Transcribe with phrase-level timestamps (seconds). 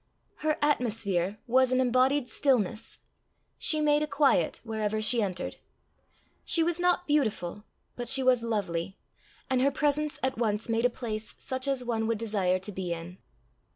[0.37, 3.01] Her atmosphere was an embodied stillness;
[3.59, 5.57] she made a quiet wherever she entered;
[6.43, 8.97] she was not beautiful, but she was lovely;
[9.47, 12.91] and her presence at once made a place such as one would desire to be
[12.91, 13.19] in.